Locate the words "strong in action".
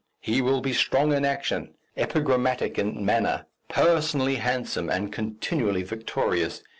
0.73-1.75